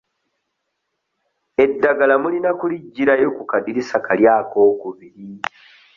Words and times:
Eddagala 1.63 2.15
mulina 2.23 2.49
kuliggyirayo 2.59 3.29
ku 3.37 3.43
kaddirisa 3.51 3.97
kali 4.05 4.23
akookubiri. 4.37 5.25